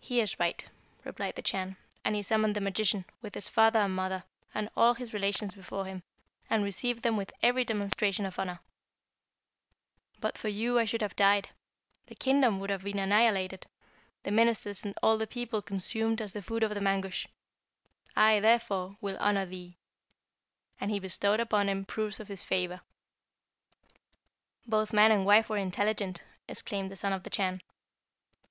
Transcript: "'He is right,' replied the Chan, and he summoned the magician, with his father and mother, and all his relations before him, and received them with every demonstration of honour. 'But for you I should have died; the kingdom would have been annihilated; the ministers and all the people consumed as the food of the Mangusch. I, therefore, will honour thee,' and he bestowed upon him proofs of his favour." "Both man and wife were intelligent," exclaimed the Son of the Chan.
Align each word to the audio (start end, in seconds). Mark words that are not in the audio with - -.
"'He 0.00 0.20
is 0.20 0.38
right,' 0.38 0.66
replied 1.02 1.36
the 1.36 1.40
Chan, 1.40 1.78
and 2.04 2.14
he 2.14 2.22
summoned 2.22 2.54
the 2.54 2.60
magician, 2.60 3.06
with 3.22 3.34
his 3.34 3.48
father 3.48 3.78
and 3.78 3.94
mother, 3.96 4.24
and 4.52 4.68
all 4.76 4.92
his 4.92 5.14
relations 5.14 5.54
before 5.54 5.86
him, 5.86 6.02
and 6.50 6.62
received 6.62 7.02
them 7.02 7.16
with 7.16 7.32
every 7.42 7.64
demonstration 7.64 8.26
of 8.26 8.38
honour. 8.38 8.60
'But 10.20 10.36
for 10.36 10.48
you 10.48 10.78
I 10.78 10.84
should 10.84 11.00
have 11.00 11.16
died; 11.16 11.48
the 12.04 12.14
kingdom 12.14 12.60
would 12.60 12.68
have 12.68 12.84
been 12.84 12.98
annihilated; 12.98 13.66
the 14.24 14.30
ministers 14.30 14.84
and 14.84 14.94
all 15.02 15.16
the 15.16 15.26
people 15.26 15.62
consumed 15.62 16.20
as 16.20 16.34
the 16.34 16.42
food 16.42 16.62
of 16.62 16.74
the 16.74 16.82
Mangusch. 16.82 17.26
I, 18.14 18.40
therefore, 18.40 18.98
will 19.00 19.16
honour 19.16 19.46
thee,' 19.46 19.78
and 20.78 20.90
he 20.90 21.00
bestowed 21.00 21.40
upon 21.40 21.70
him 21.70 21.86
proofs 21.86 22.20
of 22.20 22.28
his 22.28 22.42
favour." 22.42 22.82
"Both 24.66 24.92
man 24.92 25.10
and 25.10 25.24
wife 25.24 25.48
were 25.48 25.56
intelligent," 25.56 26.22
exclaimed 26.46 26.90
the 26.90 26.96
Son 26.96 27.14
of 27.14 27.22
the 27.22 27.30
Chan. 27.30 27.62